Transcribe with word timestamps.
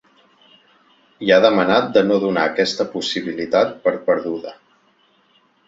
I 1.25 1.29
ha 1.35 1.37
demanat 1.45 1.91
de 1.99 2.03
no 2.07 2.17
donar 2.25 2.47
aquesta 2.53 2.89
possibilitat 2.97 3.79
per 3.87 3.97
perduda. 4.11 4.59